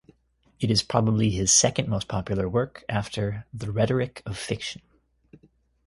It 0.59 0.71
is 0.71 0.81
probably 0.81 1.29
his 1.29 1.53
second 1.53 1.87
most 1.87 2.07
popular 2.07 2.49
work 2.49 2.83
after 2.89 3.45
"The 3.53 3.71
Rhetoric 3.71 4.23
of 4.25 4.35
Fiction". 4.35 4.81